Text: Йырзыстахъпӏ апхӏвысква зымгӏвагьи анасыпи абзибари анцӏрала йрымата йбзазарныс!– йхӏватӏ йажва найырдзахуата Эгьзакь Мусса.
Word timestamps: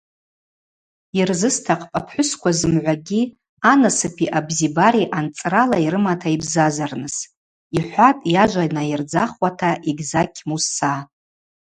Йырзыстахъпӏ 1.17 1.93
апхӏвысква 1.97 2.51
зымгӏвагьи 2.59 3.21
анасыпи 3.71 4.25
абзибари 4.37 5.03
анцӏрала 5.17 5.77
йрымата 5.85 6.29
йбзазарныс!– 6.35 7.15
йхӏватӏ 7.77 8.23
йажва 8.33 8.65
найырдзахуата 8.75 9.71
Эгьзакь 9.89 10.39
Мусса. 10.47 10.93